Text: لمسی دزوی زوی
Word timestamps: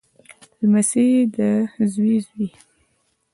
لمسی 0.61 1.05
دزوی 1.33 2.15
زوی 2.27 2.47